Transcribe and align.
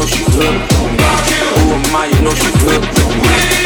know 0.00 0.06
she 0.06 0.24
hooked. 0.24 0.72
Who 0.72 1.72
am 1.74 1.96
I? 1.96 2.06
You 2.06 2.22
know 2.22 2.34
she 2.34 2.50
hooked. 2.54 3.59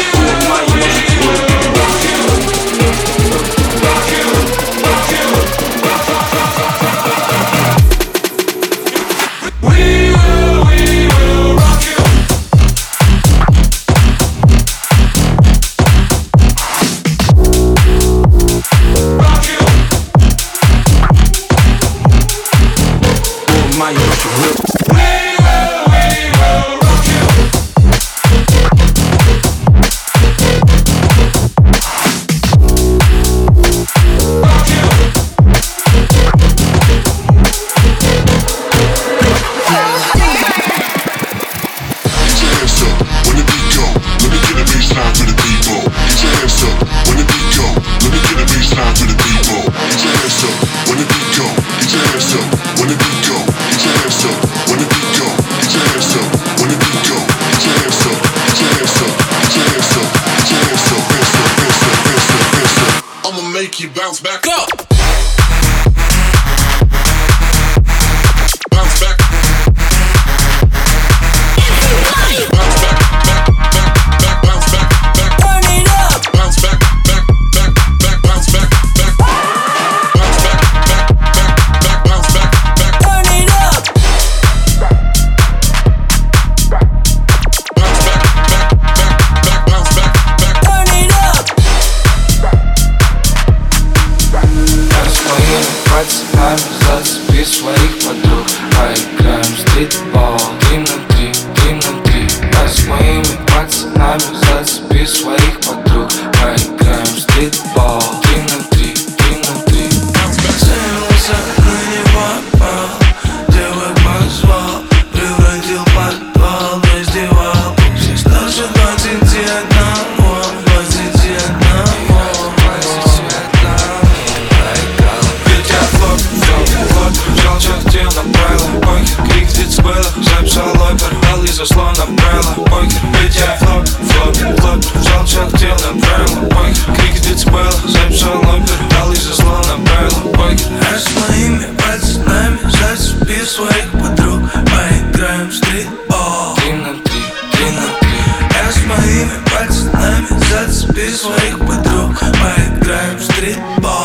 шалом 138.15 138.65
Пердал 138.65 139.11
из 139.11 139.23
зла 139.23 139.61
на 139.67 139.83
правила 139.85 140.31
покер 140.33 140.67
А 140.81 140.97
с 140.97 141.07
моими 141.29 141.65
пацанами 141.77 142.59
зацепи 142.63 143.45
своих 143.45 143.91
подруг 143.91 144.41
Поиграем 144.53 145.49
в 145.49 145.53
стритбол 145.53 146.55
Три 146.55 146.71
на 146.73 146.93
три, 147.03 147.21
три 147.51 147.71
на 147.71 147.87
три 147.99 148.09
А 148.49 148.71
с 148.71 148.85
моими 148.85 149.31
пацанами 149.45 150.27
зацепи 150.49 151.11
своих 151.11 151.59
подруг 151.59 152.19
Поиграем 152.19 153.17
в 153.17 153.23
стритбол 153.23 154.04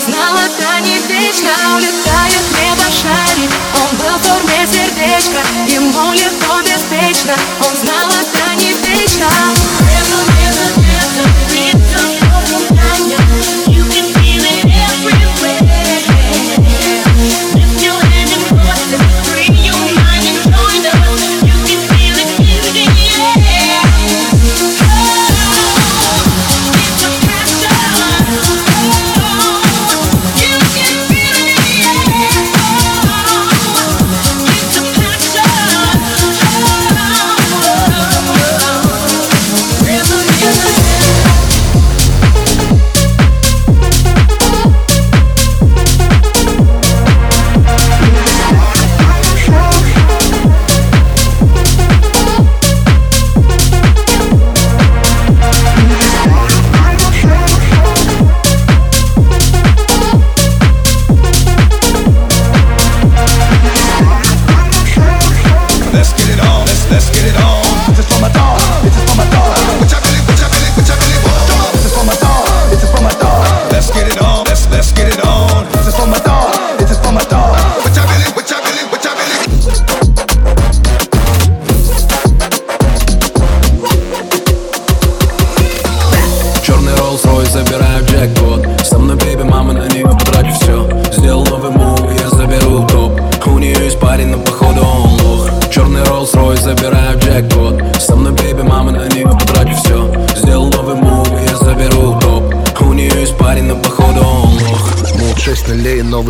знал, 0.00 0.36
это 0.36 0.80
не 0.80 0.98
вечно 1.08 1.50
Улетает 1.76 2.44
небо 2.58 2.90
шарик. 2.90 3.50
Он 3.74 3.96
был 3.96 4.18
в 4.18 4.22
форме 4.22 4.66
сердечка 4.66 5.40
Ему 5.66 6.12
легко, 6.12 6.60
беспечно. 6.62 7.34
Он 7.60 7.76
знал, 7.76 8.08
это 8.08 8.54
не 8.56 8.72
вечно 8.72 9.26
You 11.54 11.83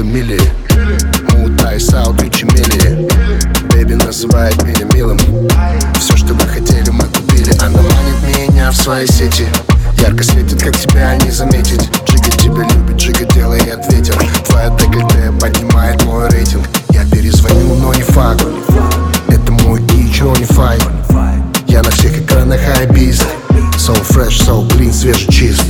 мили. 0.04 0.40
Мут 1.32 1.62
Айс 1.64 1.92
Аут, 1.94 2.20
Гуччи 2.20 2.44
Мили. 2.44 3.08
Бэби 3.70 3.94
называет 3.94 4.62
меня 4.62 4.84
милым. 4.92 5.18
Все, 5.99 6.16
что 6.16 6.34
вы 6.34 6.46
хотели, 6.46 6.90
мы 6.90 7.04
купили. 7.04 7.52
Она 7.61 7.80
манит 7.80 8.38
меня 8.38 8.70
в 8.70 8.76
свои 8.76 9.06
сети. 9.06 9.46
Ярко 9.99 10.23
светит, 10.23 10.62
как 10.62 10.76
тебя 10.76 11.16
не 11.16 11.30
заметить. 11.30 11.88
Джига 12.06 12.30
тебя 12.37 12.68
любит, 12.75 12.96
Джига 12.96 13.25
делает 13.32 13.84
ветер 13.90 14.16
Твоя 14.46 14.68
декольте 14.70 15.32
поднимает 15.40 16.02
мой 16.04 16.28
рейтинг. 16.28 16.66
Я 16.90 17.04
перезвоню, 17.06 17.75
но 17.76 17.94
не 17.94 18.02
факт. 18.02 18.44
Это 19.28 19.52
мой 19.52 19.80
кич, 19.87 20.20
не 20.20 21.73
Я 21.73 21.82
на 21.82 21.90
всех 21.90 22.18
экранах 22.18 22.61
хайбист 22.61 23.25
So 23.76 23.94
fresh, 23.94 24.40
so 24.40 24.66
clean, 24.68 24.92
свежий, 24.92 25.30
чист 25.32 25.64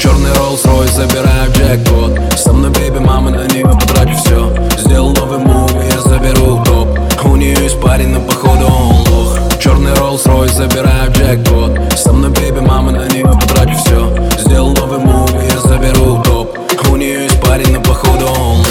Черный 0.00 0.30
Rolls-Royce, 0.30 0.94
забираю 0.94 1.52
джекпот. 1.52 2.18
Со 2.34 2.54
мной 2.54 2.70
бейби, 2.70 3.00
мама 3.00 3.30
на 3.30 3.46
нее 3.48 3.66
потрачу 3.66 4.16
все 4.16 4.50
Сделал 4.78 5.12
новый 5.12 5.38
мув, 5.40 5.70
я 5.74 6.00
заберу 6.00 6.62
топ. 6.64 6.98
У 7.22 7.36
нее 7.36 7.54
есть 7.62 7.78
парень, 7.82 8.08
но 8.08 8.20
походу 8.20 8.64
он 8.64 9.06
лох. 9.10 9.38
Черный 9.62 9.92
Rolls-Royce, 9.92 10.54
забираю 10.54 11.12
джекпот. 11.12 11.98
Со 11.98 12.14
мной 12.14 12.30
бейби, 12.30 12.60
мама 12.60 12.92
на 12.92 13.08
нее 13.08 13.26
потрачу 13.26 13.76
все 13.84 14.10
Сделал 14.38 14.72
новый 14.72 15.00
мув, 15.00 15.30
я 15.34 15.60
заберу 15.68 16.22
топ. 16.22 16.58
У 16.90 16.96
нее 16.96 17.24
есть 17.24 17.38
парень, 17.42 17.70
но 17.74 17.82
походу 17.82 18.24
он 18.24 18.56
лох. 18.56 18.66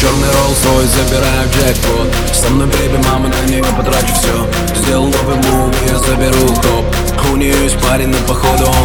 Черный 0.00 0.28
Rolls-Royce, 0.28 0.94
забираю 0.94 1.48
джекпот. 1.54 2.06
Со 2.32 2.50
мной 2.50 2.68
бейби, 2.68 3.02
мама 3.10 3.28
на 3.28 3.50
нее 3.50 3.64
потрачу 3.76 4.14
все 4.14 4.80
Сделал 4.80 5.06
новый 5.06 5.36
мув, 5.38 5.74
я 5.90 5.98
заберу 5.98 6.46
топ. 6.62 6.84
У 7.32 7.36
нее 7.36 7.64
есть 7.64 7.76
парень, 7.78 8.08
но 8.08 8.16
походу 8.28 8.64
он 8.64 8.77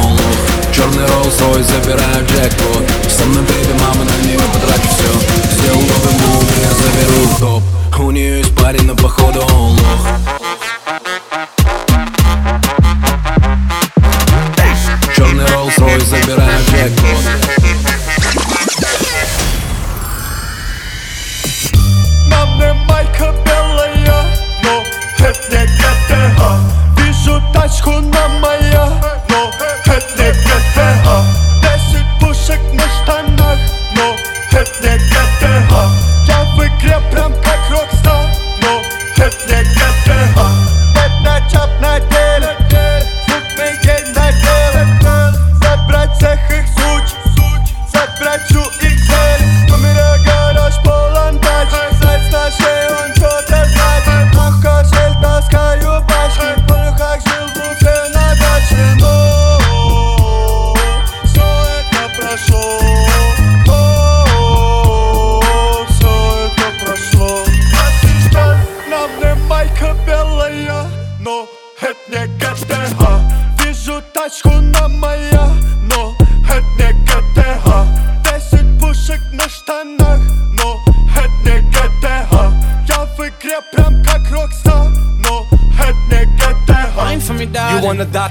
Rolls-Royce, 1.33 1.63
забираю 1.63 2.25
джекпот 2.27 2.83
Со 3.09 3.25
мной 3.25 3.43
бейби, 3.43 3.73
мама 3.79 4.03
на 4.03 4.25
нее 4.25 4.39
потрачу 4.53 4.87
все 4.89 5.73
новый 5.73 6.13
мув, 6.27 6.45
я 6.61 6.71
заберу 6.71 7.27
топ. 7.39 7.63
У 7.99 8.11
нее 8.11 8.39
есть 8.39 8.55
парень, 8.55 8.85
но 8.85 8.95
походу 8.95 9.41
он 9.41 9.71
лох. 9.71 10.07
Черный 15.15 15.45
Rolls-Royce, 15.45 16.05
забираю 16.05 16.59
джекпот 16.69 17.23
На 22.29 22.45
мне 22.45 22.73
майка 22.87 23.33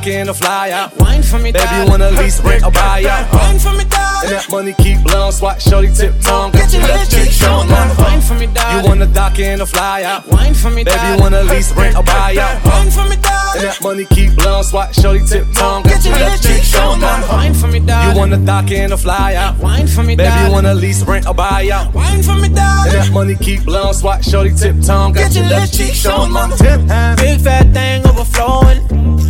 darling. 0.02 0.16
wanna 0.16 0.20
in 0.22 0.28
or 0.28 0.34
fly 0.34 0.70
out? 0.70 0.96
Wine 0.98 1.22
for 1.22 1.38
me, 1.38 1.52
Baby, 1.52 1.64
darling. 1.64 1.88
wanna 1.90 2.10
lease, 2.10 2.40
rent, 2.40 2.64
or 2.64 2.70
buy 2.70 3.04
out? 3.04 3.32
Wine 3.32 3.58
for 3.58 3.72
me, 3.72 3.84
And 4.24 4.30
that 4.30 4.48
money 4.50 4.72
keep 4.78 5.02
blowing, 5.02 5.32
swat, 5.32 5.60
shorty, 5.60 5.88
tip 5.92 6.14
tongue. 6.20 6.52
Get 6.52 6.72
your 6.72 6.82
left 6.82 7.10
cheek 7.10 7.24
cheek 7.24 7.32
showing 7.32 7.68
showing 7.68 7.72
off. 7.72 7.98
Wine 7.98 8.20
for 8.20 8.34
me, 8.34 8.46
You 8.46 8.82
wanna 8.88 9.06
dock 9.06 9.38
in 9.38 9.60
or 9.60 9.66
fly 9.66 10.02
out? 10.04 10.26
Wine 10.28 10.54
for 10.54 10.70
me, 10.70 10.84
Baby, 10.84 10.96
darling. 10.96 11.14
you 11.16 11.22
wanna 11.22 11.42
lease, 11.44 11.72
rent, 11.72 11.96
or 11.96 12.02
buy 12.02 12.36
out? 12.38 12.64
Wine 12.64 12.90
for 12.90 13.04
me, 13.04 13.16
And 13.54 13.62
that 13.64 13.78
money 13.82 14.04
keep 14.06 14.34
blowing, 14.36 14.64
swat, 14.64 14.94
shorty, 14.94 15.20
tip 15.26 15.46
tongue. 15.54 15.82
Get 15.82 16.04
your 16.04 16.14
left 16.14 16.42
cheek 16.42 16.56
cheek 16.56 16.64
showing 16.64 17.00
showing 17.00 17.04
off. 17.04 17.32
Wine 17.32 17.54
for 17.54 17.66
me, 17.66 17.78
You 17.80 18.18
wanna 18.18 18.36
dock 18.38 18.70
in 18.70 18.92
or 18.92 18.96
fly 18.96 19.34
out? 19.34 19.58
Wine 19.58 19.86
for 19.86 20.02
me, 20.02 20.16
Baby, 20.16 20.30
you 20.44 20.52
wanna 20.52 20.74
lease, 20.74 21.02
rent, 21.02 21.26
or 21.26 21.34
buy 21.34 21.68
out? 21.72 21.92
Wine 21.92 22.22
for 22.22 22.34
me, 22.34 22.46
And 22.46 22.56
that 22.56 23.10
money 23.12 23.34
keep 23.36 23.64
blowing, 23.64 23.94
swat, 23.94 24.24
shorty, 24.24 24.52
tip 24.52 24.80
tongue. 24.82 25.12
Get 25.12 25.34
your 25.34 25.44
left 25.46 25.74
cheek 25.74 25.88
cheek 25.88 25.94
showing 25.96 26.32
showing 26.32 26.36
off. 26.36 26.58
Tip 26.58 26.80
hand. 26.88 27.18
Big 27.18 27.40
fat 27.40 27.72
thing 27.72 28.06
overflowing. 28.06 29.21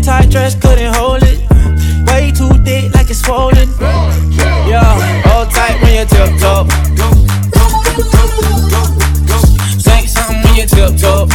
Skin 0.00 0.06
tight 0.06 0.30
dress 0.30 0.54
couldn't 0.54 0.94
hold 0.94 1.22
it. 1.22 1.40
Way 2.06 2.32
too 2.32 2.48
thick 2.64 2.94
like 2.94 3.10
it's 3.10 3.20
swollen. 3.20 3.68
Yeah, 4.66 4.82
hold 5.28 5.50
tight 5.50 5.80
when 5.82 5.94
you 5.94 6.06
tiptoe. 6.06 6.66
Say 9.78 10.06
something 10.06 10.42
when 10.42 10.54
you 10.56 10.66
tiptoe. 10.66 11.28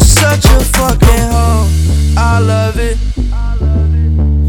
Such 0.00 0.44
a 0.44 0.60
fucking 0.76 1.24
hoe. 1.32 1.68
I 2.16 2.40
love 2.40 2.78
it. 2.78 2.98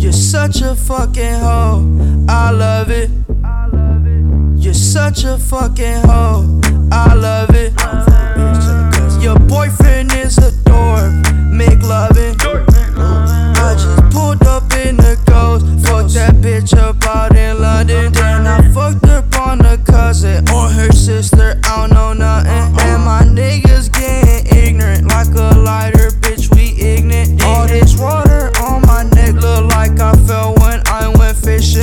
You're 0.01 0.11
such 0.11 0.61
a 0.61 0.75
fucking 0.75 1.39
hoe. 1.39 2.25
I 2.27 2.51
love 2.51 2.91
it. 2.91 3.09
You're 4.57 4.73
such 4.73 5.23
a 5.23 5.37
fucking 5.37 6.01
hoe. 6.05 6.26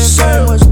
Sir. 0.01 0.64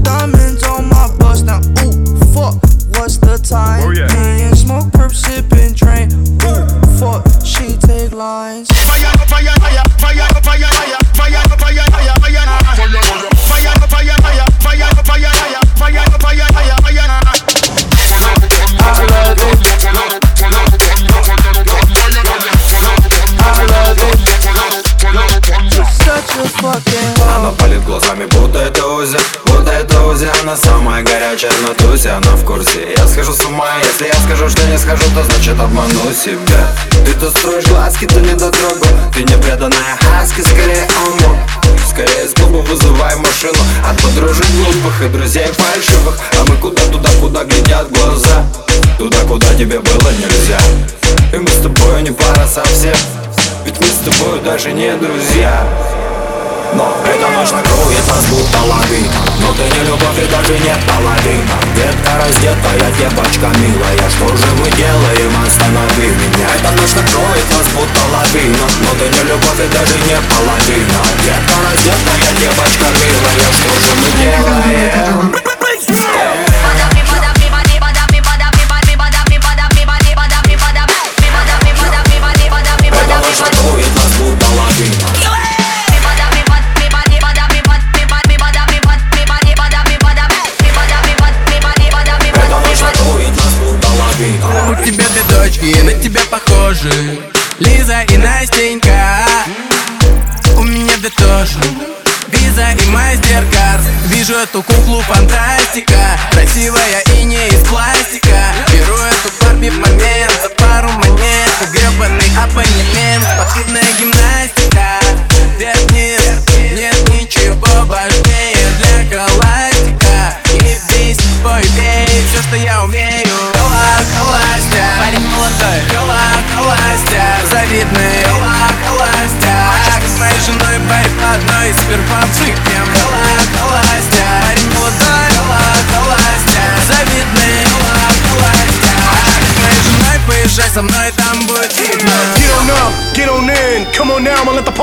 Обману 35.73 36.13
себя. 36.13 36.67
Ты 37.05 37.13
тут 37.13 37.35
строишь 37.37 37.65
глазки, 37.65 38.05
ты 38.05 38.21
не 38.21 38.33
дотрогу 38.33 38.85
Ты 39.13 39.23
не 39.23 39.35
преданная 39.41 39.97
хаски, 39.99 40.41
скорее 40.41 40.87
он 41.05 41.77
Скорее 41.89 42.27
с 42.27 42.33
клуба 42.33 42.57
вызывай 42.57 43.15
машину. 43.17 43.59
От 43.87 44.01
подружек 44.01 44.45
глупых 44.51 45.01
и 45.03 45.09
друзей 45.09 45.47
фальшивых. 45.47 46.17
А 46.39 46.45
мы 46.47 46.55
куда 46.57 46.81
туда, 46.87 47.09
куда 47.19 47.43
глядят 47.43 47.91
глаза? 47.91 48.45
Туда, 48.97 49.17
куда 49.27 49.53
тебе 49.53 49.79
было 49.79 50.11
нельзя. 50.11 50.59
И 51.33 51.37
мы 51.37 51.47
с 51.47 51.61
тобой 51.61 52.01
не 52.01 52.11
пара 52.11 52.47
совсем. 52.47 52.95
Ведь 53.65 53.79
мы 53.79 53.87
с 53.87 54.17
тобой 54.17 54.39
даже 54.41 54.71
не 54.71 54.91
друзья 54.95 55.67
но 56.75 56.97
эта 57.05 57.27
ночь 57.29 57.51
накроет 57.51 58.05
нас 58.07 58.25
будто 58.29 58.59
лавина 58.61 59.21
Но 59.39 59.53
ты 59.53 59.63
не 59.63 59.85
любовь 59.85 60.17
и 60.17 60.25
даже 60.27 60.57
нет 60.59 60.79
половина 60.87 61.55
Детка 61.75 62.11
раздетая, 62.19 62.91
девочка 62.97 63.49
милая. 63.59 64.09
Что 64.09 64.27
же 64.35 64.49
мы 64.57 64.69
делаем, 64.71 65.33
останови 65.45 66.09
меня. 66.09 66.47
Эта 66.55 66.71
ночь 66.71 66.93
накроет 66.95 67.47
нас 67.53 67.67
будто 67.73 68.01
лавина 68.13 68.67
Но 68.81 68.91
ты 68.99 69.05
не 69.09 69.23
любовь 69.29 69.61
и 69.61 69.67
даже 69.73 69.97
не 70.07 70.17
половина 70.29 71.01
Детка 71.23 71.55
раздетая, 71.61 72.29
девочка 72.39 72.92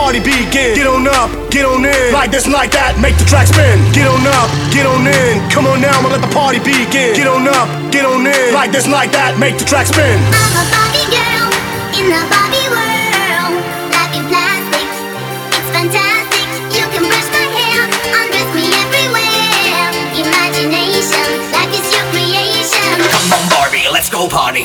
party 0.00 0.20
begin. 0.20 0.72
Get 0.72 0.88
on 0.88 1.04
up, 1.04 1.28
get 1.52 1.68
on 1.68 1.84
in. 1.84 2.12
Like 2.12 2.32
this 2.32 2.48
and 2.48 2.56
like 2.56 2.72
that, 2.72 2.96
make 3.04 3.16
the 3.20 3.26
track 3.28 3.46
spin. 3.52 3.76
Get 3.92 4.08
on 4.08 4.24
up, 4.24 4.48
get 4.72 4.88
on 4.88 5.04
in. 5.04 5.44
Come 5.52 5.68
on 5.68 5.84
now, 5.84 5.92
I'ma 6.00 6.08
let 6.08 6.24
the 6.24 6.32
party 6.32 6.56
begin. 6.56 7.12
Get 7.12 7.28
on 7.28 7.44
up, 7.44 7.68
get 7.92 8.08
on 8.08 8.24
in. 8.24 8.56
Like 8.56 8.72
this 8.72 8.88
and 8.88 8.96
like 8.96 9.12
that, 9.12 9.36
make 9.36 9.60
the 9.60 9.68
track 9.68 9.84
spin. 9.84 10.16
I'm 10.32 10.56
a 10.56 10.64
Barbie 10.72 11.08
girl 11.12 11.48
in 12.00 12.04
the 12.08 12.22
Barbie 12.32 12.68
world. 12.72 13.60
Life 13.92 14.12
in 14.16 14.24
plastic, 14.32 14.88
it's 15.52 15.68
fantastic. 15.68 16.48
You 16.72 16.84
can 16.96 17.04
brush 17.04 17.28
my 17.36 17.44
hair, 17.60 17.84
undress 18.24 18.50
me 18.56 18.64
everywhere. 18.72 19.84
Imagination, 20.16 21.28
life 21.52 21.72
is 21.76 21.86
your 21.92 22.06
creation. 22.08 22.88
Come 23.04 23.36
on, 23.36 23.44
Barbie, 23.52 23.84
let's 23.92 24.08
go 24.08 24.32
party. 24.32 24.64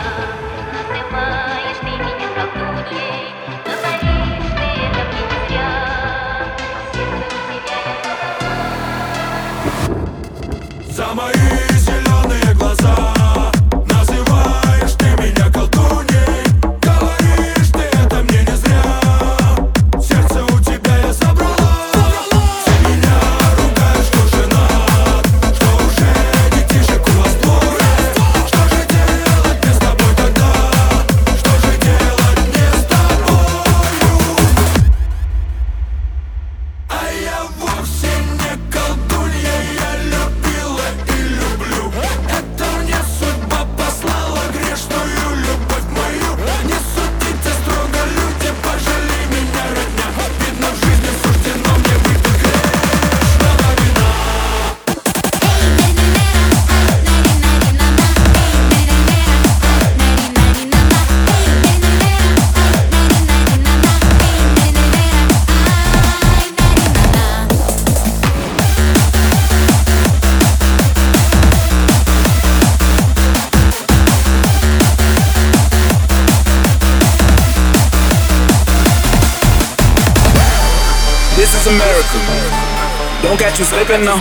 Don't 83.22 83.38
catch 83.38 83.58
you 83.58 83.64
slipping 83.64 84.04
now. 84.04 84.18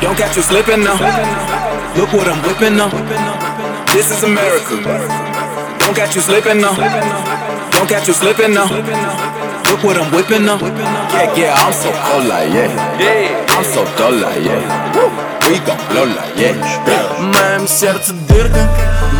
Don't 0.00 0.16
catch 0.16 0.36
you 0.36 0.42
slipping 0.42 0.82
now. 0.84 0.98
Look 1.96 2.12
what 2.12 2.28
I'm 2.28 2.40
whipping 2.42 2.76
now. 2.76 2.90
This 3.92 4.10
is 4.10 4.22
America. 4.22 4.76
Don't 5.80 5.94
catch 5.94 6.14
you 6.14 6.20
slipping 6.20 6.60
now. 6.60 6.74
Don't 7.72 7.88
catch 7.88 8.08
you 8.08 8.14
slipping 8.14 8.54
now. 8.54 8.68
Look 9.70 9.84
what 9.84 9.96
I'm 9.96 10.10
whipping 10.12 10.44
now. 10.44 10.58
Yeah, 10.58 11.34
yeah, 11.36 11.54
I'm 11.54 11.72
so 11.72 11.90
cold 12.06 12.26
like 12.26 12.52
yeah. 12.52 12.70
Yeah, 12.98 13.46
I'm 13.50 13.64
so 13.64 13.84
dull 13.96 14.12
like 14.12 14.42
yeah. 14.44 14.94
Woo. 14.94 15.30
We 15.50 15.58
gon' 15.66 15.78
blow 15.90 16.06
like 16.06 16.36
yeah. 16.36 16.54
В 17.18 17.22
моем 17.22 17.66
сердце 17.66 18.12
дырка, 18.28 18.68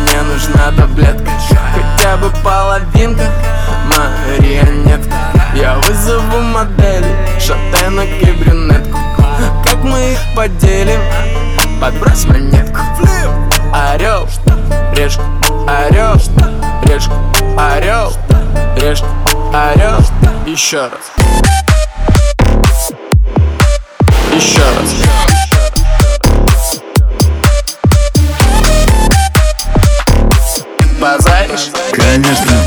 мне 0.03 0.21
нужна 0.21 0.71
таблетка 0.77 1.31
Хотя 1.73 2.17
бы 2.17 2.31
половинка, 2.43 3.29
Марионетка 3.86 5.14
Я 5.54 5.76
вызову 5.76 6.40
модели, 6.40 7.16
шатенок 7.40 8.08
и 8.20 8.30
брюнетку. 8.32 8.98
Как 9.64 9.82
мы 9.82 10.12
их 10.12 10.18
поделим, 10.34 11.00
подбрось 11.80 12.24
монетку. 12.26 12.80
Орел, 13.72 14.28
решка, 14.94 15.22
орел, 15.66 16.14
решка, 16.84 17.14
орел, 17.56 18.12
решка, 18.76 19.06
орел. 19.52 19.98
Еще 20.46 20.80
раз. 20.80 21.12
Еще 24.32 24.60
раз. 24.60 24.94
Базаришь? 31.00 31.70
Конечно 31.92 32.66